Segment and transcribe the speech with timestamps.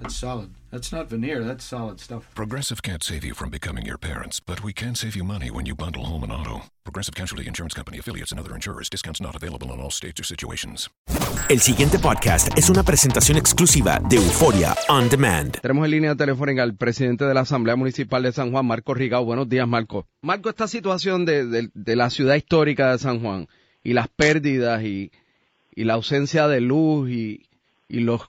[0.00, 0.50] That's solid.
[0.70, 1.44] That's not veneer.
[1.44, 2.24] That's solid stuff.
[2.34, 5.66] Progressive can't save you from becoming your parents, but we can save you money when
[5.66, 6.64] you bundle home and auto.
[6.82, 8.90] Progressive Casualty Insurance Company affiliates and other insurers.
[8.90, 10.90] Discounts not available in all states or situations.
[11.48, 15.60] El siguiente podcast es una presentación exclusiva de Euforia On Demand.
[15.60, 19.24] Tenemos en línea telefónica al presidente de la Asamblea Municipal de San Juan, Marco Rigao.
[19.24, 20.06] Buenos días, Marco.
[20.22, 23.46] Marco, esta situación de, de- de la ciudad histórica de San Juan
[23.84, 25.12] y las pérdidas y,
[25.74, 27.46] y la ausencia de luz y,
[27.88, 28.22] y los,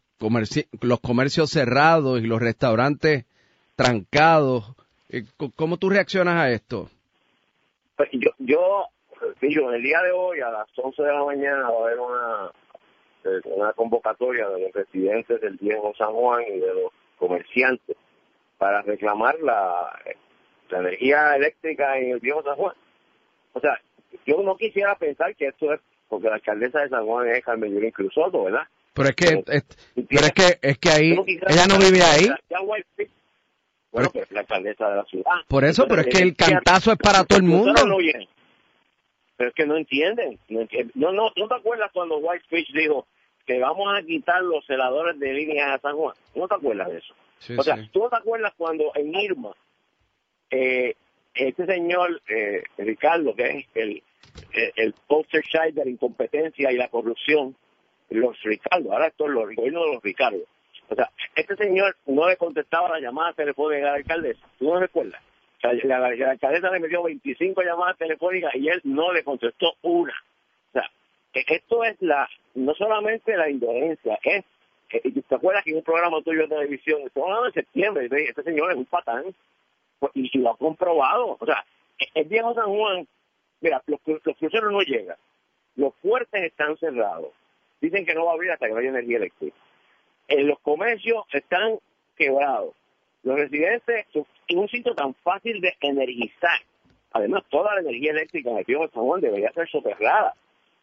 [0.82, 3.26] los comercios cerrados y los restaurantes
[3.76, 4.76] trancados,
[5.10, 5.24] eh,
[5.56, 6.90] ¿cómo tú reaccionas a esto?
[7.98, 8.86] Pues yo, yo,
[9.42, 12.52] el día de hoy a las 11 de la mañana va a haber una,
[13.26, 17.96] eh, una convocatoria de los residentes del viejo San Juan y de los comerciantes
[18.58, 19.98] para reclamar la,
[20.70, 22.76] la energía eléctrica en el viejo San Juan.
[23.54, 23.80] O sea,
[24.26, 27.74] yo no quisiera pensar que esto es porque la alcaldesa de San Juan es Carmen
[27.74, 28.68] Yulín Cruzoto, ¿verdad?
[28.96, 29.66] Pero es que, es-
[30.10, 31.12] pero es que, es que ahí,
[31.48, 32.28] ella no vive ahí.
[33.92, 35.32] pues la alcaldesa de la ciudad.
[35.48, 37.74] Por eso, pero es que el cantazo es para todo el mundo.
[39.38, 40.40] Pero es que no entienden.
[40.50, 43.06] No, no, no, ¿no te acuerdas cuando Whitefish dijo
[43.46, 46.16] que vamos a quitar los celadores de línea a San Juan?
[46.34, 47.14] ¿No te acuerdas de eso?
[47.40, 47.90] Sí, o sea, sí.
[47.92, 49.52] ¿tú no te acuerdas cuando en Irma,
[50.50, 50.96] eh,
[51.34, 54.02] este señor eh, Ricardo, que es el,
[54.54, 57.56] el, el poster child de la incompetencia y la corrupción,
[58.10, 60.40] los Ricardo, ahora esto es los el de los Ricardo.
[60.90, 64.46] O sea, este señor no le contestaba la llamada telefónica a la alcaldesa.
[64.60, 65.22] ¿Tú no recuerdas?
[65.58, 69.24] O sea, la, la- la alcaldesa le metió 25 llamadas telefónicas y él no le
[69.24, 70.14] contestó una.
[70.70, 70.84] O sea,
[71.34, 74.46] que esto es la no solamente la indolencia, es
[74.88, 78.44] que ¿te acuerdas que en un programa tuyo de televisión, estamos hablando de septiembre, este
[78.44, 79.24] señor es un patán
[80.00, 81.36] pues, y, y lo ha comprobado.
[81.40, 81.66] O sea,
[82.14, 83.08] el viejo San Juan,
[83.62, 85.18] mira, los, los cruceros no llegan,
[85.76, 87.32] los fuertes están cerrados,
[87.82, 89.58] dicen que no va a abrir hasta que no haya energía eléctrica.
[90.28, 91.78] En los comercios están
[92.16, 92.74] quebrados.
[93.24, 94.06] Los residentes,
[94.48, 96.60] en un sitio tan fácil de energizar,
[97.12, 100.34] además toda la energía eléctrica en el viejo San Juan debería ser soterrada,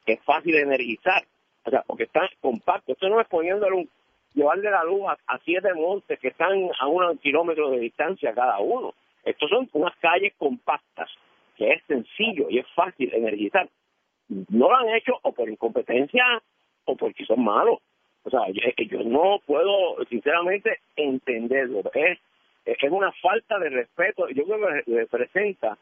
[0.07, 1.25] es fácil de energizar,
[1.65, 2.93] o sea, porque está compacto.
[2.93, 3.89] Esto no es poniéndole un,
[4.35, 8.59] llevarle la luz a, a siete montes que están a unos kilómetros de distancia cada
[8.59, 8.95] uno.
[9.25, 11.09] Estos son unas calles compactas,
[11.57, 13.69] que es sencillo y es fácil energizar.
[14.29, 16.25] No lo han hecho o por incompetencia
[16.85, 17.79] o porque son malos.
[18.25, 21.83] O sea, yo, yo no puedo sinceramente entenderlo.
[21.95, 22.19] Es,
[22.65, 24.29] es una falta de respeto.
[24.29, 25.77] Yo creo que representa.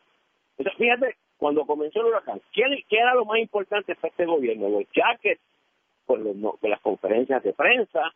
[0.58, 4.68] O fíjate, cuando comenzó el huracán, ¿qué, qué era lo más importante para este gobierno?
[4.68, 5.40] Los jackets,
[6.06, 8.12] con, los, no- con las conferencias de prensa,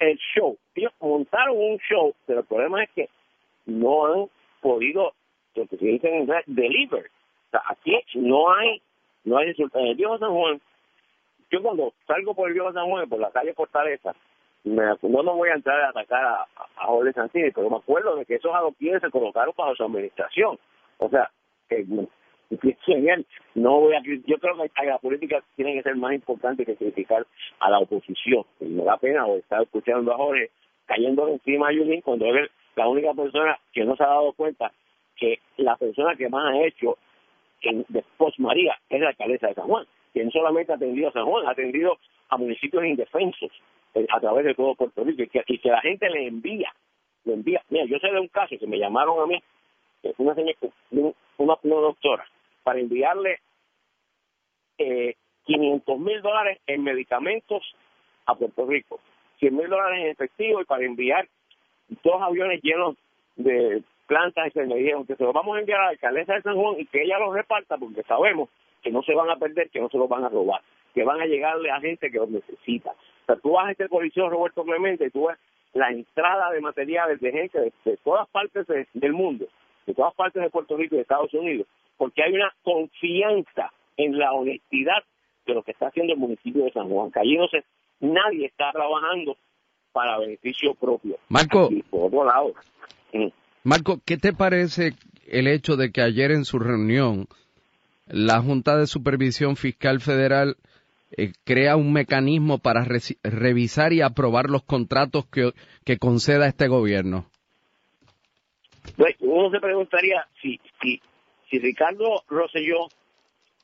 [0.00, 0.56] el show.
[0.74, 3.08] Ellos montaron un show, pero el problema es que
[3.66, 4.26] no han
[4.60, 5.12] podido,
[5.54, 7.06] lo que se dice en inglés, deliver.
[7.06, 8.80] O sea, aquí no hay,
[9.24, 9.88] no hay resultados.
[9.88, 10.60] El viejo San Juan,
[11.50, 14.14] yo cuando salgo por el viejo San Juan, por la calle Fortaleza,
[14.64, 16.46] me, no, no voy a entrar a atacar a,
[16.76, 20.58] a Jorge Santini, pero me acuerdo de que esos adoquines se colocaron bajo su administración.
[20.98, 21.30] O sea,
[21.68, 22.12] que pienso.
[23.54, 27.26] No voy a, yo creo que la política tiene que ser más importante que criticar
[27.58, 28.44] a la oposición.
[28.60, 30.50] Me da pena estar escuchando a Jorge
[30.86, 34.72] cayendo encima a Yulín cuando él la única persona que no se ha dado cuenta
[35.16, 36.96] que la persona que más ha hecho
[37.62, 39.84] en, de post María es la alcaldesa de San Juan,
[40.18, 41.96] que no solamente ha atendido a San Juan, ha atendido
[42.28, 43.52] a municipios indefensos
[43.94, 46.74] eh, a través de todo Puerto Rico y que, y que la gente le envía,
[47.24, 47.62] le envía.
[47.70, 49.40] Mira, yo sé de un caso que me llamaron a mí,
[50.02, 50.58] fue una, señora,
[50.90, 52.26] una, una doctora,
[52.64, 53.38] para enviarle
[54.78, 57.62] eh, 500 mil dólares en medicamentos
[58.26, 58.98] a Puerto Rico,
[59.38, 61.28] 100 mil dólares en efectivo y para enviar
[62.02, 62.96] dos aviones llenos
[63.36, 64.74] de plantas y se me
[65.06, 67.20] que se los vamos a enviar a la alcaldesa de San Juan y que ella
[67.20, 68.48] los reparta porque sabemos
[68.82, 70.60] que no se van a perder, que no se los van a robar,
[70.94, 72.90] que van a llegarle a gente que los necesita.
[72.90, 75.38] O sea, tú vas a este coliseo Roberto Clemente y tú ves
[75.74, 79.46] la entrada de materiales de gente de, de todas partes de- del mundo,
[79.86, 81.66] de todas partes de Puerto Rico y de Estados Unidos,
[81.96, 85.02] porque hay una confianza en la honestidad
[85.46, 87.10] de lo que está haciendo el municipio de San Juan.
[87.10, 87.64] Que allí no se,
[88.00, 89.36] nadie está trabajando
[89.92, 91.16] para beneficio propio.
[91.28, 91.68] Marco.
[91.90, 92.52] Por otro lado,
[93.64, 94.92] Marco, ¿qué te parece
[95.26, 97.26] el hecho de que ayer en su reunión
[98.10, 100.56] la Junta de Supervisión Fiscal Federal
[101.16, 105.52] eh, crea un mecanismo para reci- revisar y aprobar los contratos que,
[105.84, 107.26] que conceda este gobierno?
[108.96, 111.00] Pues, uno se preguntaría si, si,
[111.50, 112.88] si Ricardo Rosselló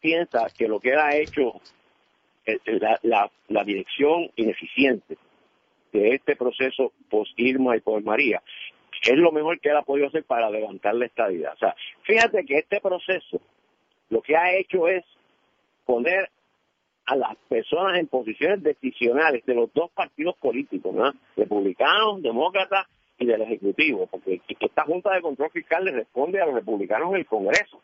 [0.01, 1.61] piensa que lo que ha hecho,
[2.47, 5.17] eh, la, la, la dirección ineficiente
[5.93, 8.43] de este proceso post Irma y post María,
[9.03, 11.53] es lo mejor que él ha podido hacer para levantar la estabilidad.
[11.55, 11.75] O sea,
[12.05, 13.41] fíjate que este proceso
[14.11, 15.05] lo que ha hecho es
[15.85, 16.31] poner
[17.07, 21.13] a las personas en posiciones decisionales de los dos partidos políticos, ¿no?
[21.37, 22.87] republicanos, demócratas
[23.19, 27.17] y del Ejecutivo, porque esta Junta de Control Fiscal le responde a los republicanos en
[27.17, 27.81] el Congreso.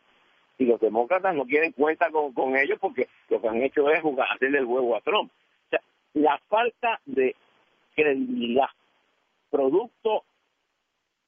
[0.59, 4.29] Y los demócratas no quieren cuenta con, ellos porque lo que han hecho es jugar,
[4.31, 5.31] hacerle el huevo a Trump.
[5.31, 5.81] O sea,
[6.15, 7.35] la falta de
[7.95, 8.69] credibilidad,
[9.51, 10.25] producto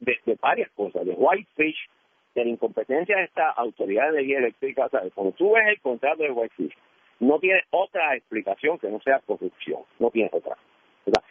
[0.00, 1.88] de, de varias cosas, de Whitefish,
[2.34, 4.88] de la incompetencia de esta autoridad de energía eléctrica.
[5.14, 6.74] Cuando tú ves el contrato de Whitefish,
[7.20, 10.56] no tiene otra explicación que no sea corrupción, no tiene otra.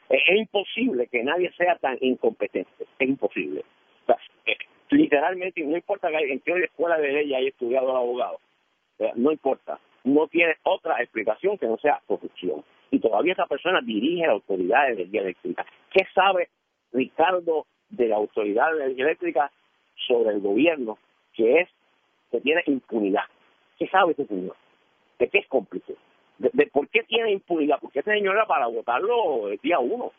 [0.09, 3.63] Es, imposible que nadie sea tan incompetente, es imposible.
[4.45, 4.57] Eh,
[4.89, 8.39] literalmente, no importa que en qué escuela de ley haya estudiado el abogado,
[9.15, 12.63] no importa, no tiene otra explicación que no sea corrupción.
[12.91, 15.65] Y todavía esa persona dirige la autoridad de energía eléctrica.
[15.91, 16.49] ¿Qué sabe
[16.91, 19.51] Ricardo de la autoridad de energía eléctrica
[20.07, 20.97] sobre el gobierno,
[21.33, 21.69] que es
[22.31, 23.23] que tiene impunidad?
[23.77, 24.55] ¿Qué sabe ese señor?
[25.19, 25.95] ¿De qué es cómplice?
[26.37, 27.79] ¿De, por qué tiene impunidad?
[27.79, 30.11] Porque ese señor era para votarlo el día uno.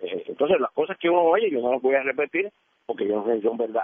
[0.00, 2.52] Eh, entonces, las cosas que uno oye, yo no las voy a repetir
[2.86, 3.82] porque yo no sé si son verdad,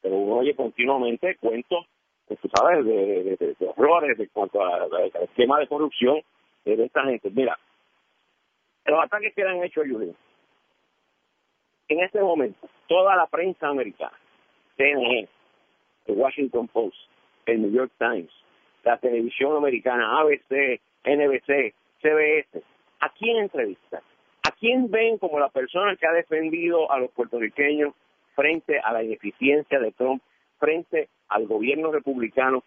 [0.00, 1.84] pero uno oye continuamente cuentos,
[2.28, 4.88] pues, sabes, de, de, de- horrores de cuanto al
[5.22, 6.20] esquema de corrupción
[6.64, 7.30] de esta gente.
[7.30, 7.58] Mira,
[8.84, 10.14] los ataques que le han hecho a Yulín,
[11.88, 14.16] en este momento, toda la prensa americana,
[14.76, 15.28] CNN,
[16.06, 16.96] el Washington Post,
[17.46, 18.30] el New York Times,
[18.84, 22.62] la televisión americana, ABC, NBC, CBS,
[23.00, 24.00] ¿a quién entrevistan?
[24.46, 27.94] ¿A quién ven como la persona que ha defendido a los puertorriqueños
[28.34, 30.22] frente a la ineficiencia de Trump,
[30.58, 32.62] frente al gobierno republicano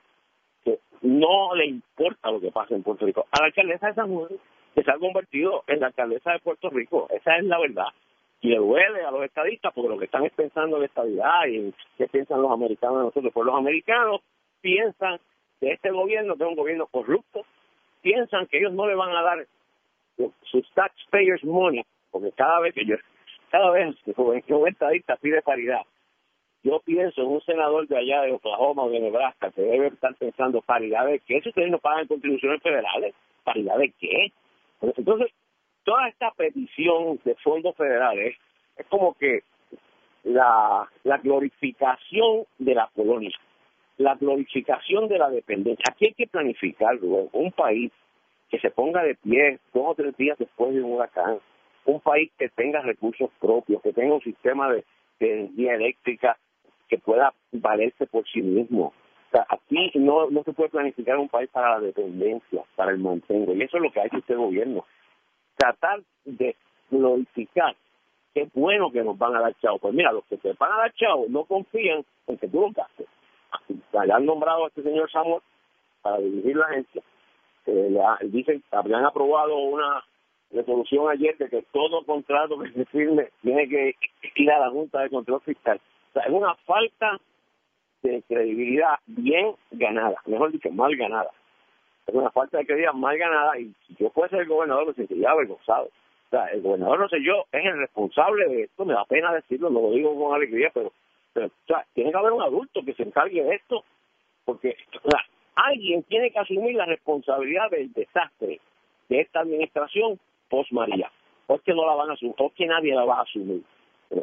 [0.63, 3.27] que no le importa lo que pasa en Puerto Rico?
[3.31, 4.29] A la alcaldesa de San Juan,
[4.75, 7.07] que se ha convertido en la alcaldesa de Puerto Rico.
[7.11, 7.87] Esa es la verdad.
[8.41, 11.57] Y le duele a los estadistas porque lo que están es pensando en estabilidad y
[11.57, 13.33] en qué piensan los americanos de nosotros.
[13.33, 14.21] Pues los americanos
[14.61, 15.19] piensan
[15.59, 17.45] que este gobierno que es un gobierno corrupto,
[18.01, 19.47] piensan que ellos no le van a dar
[20.43, 22.95] sus taxpayers money, porque cada vez que yo,
[23.49, 25.81] cada vez que un estadista pide paridad,
[26.63, 30.13] yo pienso en un senador de allá de Oklahoma o de Nebraska que debe estar
[30.15, 34.31] pensando paridad de qué, si ustedes no pagan contribuciones federales, paridad de qué.
[34.81, 35.31] Entonces,
[35.83, 38.35] toda esta petición de fondos federales
[38.77, 39.43] es como que
[40.23, 40.89] la,
[41.23, 43.31] glorificación de la colonia,
[43.97, 45.83] la glorificación de la dependencia.
[45.89, 47.91] Aquí hay que planificar, Rubén, un país
[48.49, 51.39] que se ponga de pie dos o tres días después de un huracán,
[51.85, 54.83] un país que tenga recursos propios, que tenga un sistema de,
[55.19, 56.37] energía eléctrica
[56.87, 58.93] que pueda valerse por sí mismo.
[59.49, 63.61] Aquí no, no se puede planificar un país para la dependencia, para el mantengo, y
[63.61, 64.85] eso es lo que ha hecho este gobierno.
[65.59, 66.55] Tratar de
[66.89, 67.75] glorificar
[68.33, 69.79] qué bueno que nos van a dar chavo.
[69.79, 72.71] Pues mira, los que te van a dar chavo no confían en que tú lo
[72.71, 73.07] gastes.
[73.67, 75.41] Le han nombrado a este señor Samuel
[76.01, 77.01] para dirigir la agencia.
[77.65, 80.03] Eh, le dicen, habían aprobado una
[80.51, 83.95] resolución ayer de que todo contrato que se firme tiene que
[84.35, 85.79] ir a la Junta de Control Fiscal.
[86.15, 87.19] Es una falta
[88.01, 91.31] de credibilidad bien ganada, mejor dicho, mal ganada.
[92.09, 95.29] Es una falta de credibilidad mal ganada y si yo fuese el gobernador me sentiría
[95.29, 95.85] avergonzado.
[95.85, 99.31] O sea, el gobernador, no sé yo, es el responsable de esto, me da pena
[99.31, 100.91] decirlo, no lo digo con alegría, pero,
[101.33, 103.83] pero o sea, tiene que haber un adulto que se encargue de esto,
[104.43, 105.21] porque o sea,
[105.55, 108.59] alguien tiene que asumir la responsabilidad del desastre
[109.07, 111.11] de esta administración post María.
[111.45, 113.21] O es que no la van a asumir, o es que nadie la va a
[113.21, 113.61] asumir.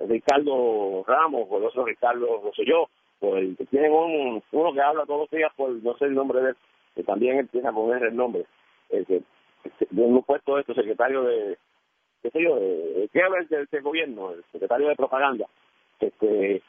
[0.09, 2.89] Ricardo Ramos, o el otro Ricardo, no sé yo,
[3.21, 6.15] o el que tienen un, uno que habla todos los días por, no sé el
[6.15, 6.57] nombre de él,
[6.97, 8.47] que también empieza a poner el nombre,
[8.91, 9.23] el que
[9.91, 11.59] de un puesto esto, secretario de,
[12.23, 14.33] qué sé yo, de, ¿qué habla el de este gobierno?
[14.33, 15.47] El secretario de propaganda.
[16.01, 16.63] Este,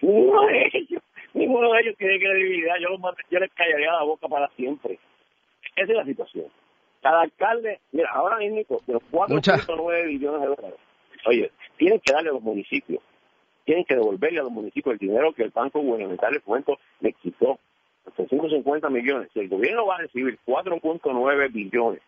[0.00, 1.02] ninguno de ellos,
[1.34, 4.98] ninguno de ellos tiene credibilidad, yo, los, yo les callaría la boca para siempre.
[5.74, 6.46] Esa es la situación.
[7.02, 10.78] Cada alcalde, mira, ahora mismo, de los 4.9 billones de dólares,
[11.26, 13.02] oye, tienen que darle a los municipios,
[13.64, 17.16] tienen que devolverle a los municipios el dinero que el Banco Gubernamental de Fomento les
[17.16, 17.58] quitó,
[18.26, 19.28] 350 millones.
[19.32, 22.00] Si el gobierno va a recibir 4.9 billones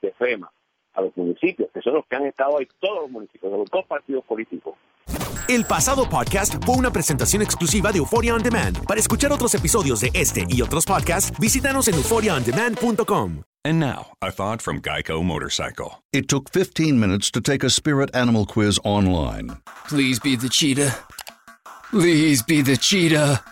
[0.00, 0.50] de FEMA
[0.94, 3.70] a los municipios, que son los que han estado ahí, todos los municipios, de los
[3.70, 4.74] dos partidos políticos,
[5.48, 8.86] El pasado podcast fue una presentación exclusiva de Euphoria On Demand.
[8.86, 13.42] Para escuchar otros episodios de este y otros podcasts, visítanos en euphoriaondemand.com.
[13.64, 16.02] And now, a thought from Geico Motorcycle.
[16.12, 20.96] It took 15 minutes to take a spirit animal quiz online Please be the cheetah.
[21.90, 23.51] Please be the cheetah.